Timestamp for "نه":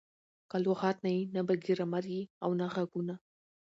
1.05-1.11, 1.35-1.41, 2.59-2.65